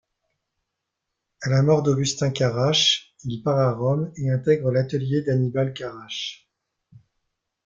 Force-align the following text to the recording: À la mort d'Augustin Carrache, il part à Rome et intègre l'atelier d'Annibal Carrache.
À 1.43 1.49
la 1.51 1.61
mort 1.61 1.83
d'Augustin 1.83 2.31
Carrache, 2.31 3.13
il 3.23 3.43
part 3.43 3.59
à 3.59 3.71
Rome 3.71 4.11
et 4.15 4.31
intègre 4.31 4.71
l'atelier 4.71 5.21
d'Annibal 5.21 5.73
Carrache. 5.75 6.49